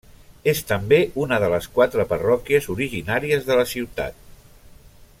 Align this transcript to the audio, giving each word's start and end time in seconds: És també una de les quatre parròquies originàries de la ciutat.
És 0.53 0.61
també 0.71 0.97
una 1.25 1.37
de 1.43 1.49
les 1.55 1.67
quatre 1.75 2.05
parròquies 2.13 2.69
originàries 2.77 3.49
de 3.51 3.59
la 3.63 3.67
ciutat. 3.75 4.21